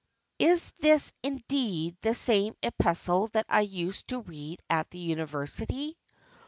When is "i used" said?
3.47-4.07